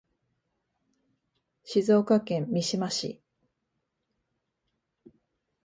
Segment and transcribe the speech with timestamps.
[1.63, 3.21] 静岡県三島市